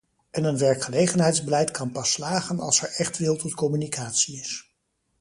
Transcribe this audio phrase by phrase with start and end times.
[0.31, 4.75] En een werkgelegenheidsbeleid kan pas slagen als er echt wil tot communicatie is.